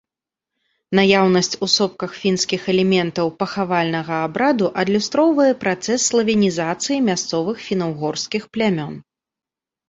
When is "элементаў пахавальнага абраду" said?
2.73-4.71